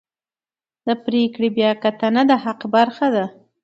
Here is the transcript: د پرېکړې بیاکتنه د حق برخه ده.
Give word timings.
د 0.87 0.89
پرېکړې 1.05 1.49
بیاکتنه 1.57 2.21
د 2.29 2.31
حق 2.43 2.59
برخه 2.75 3.07
ده. 3.15 3.25